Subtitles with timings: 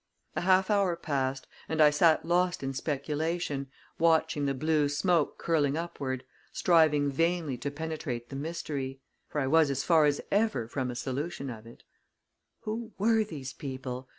[0.35, 3.69] A half hour passed, and I sat lost in speculation,
[3.99, 8.99] watching the blue smoke curling upward, striving vainly to penetrate the mystery.
[9.27, 11.83] For I was as far as ever from a solution of it.
[12.61, 14.09] Who were these people?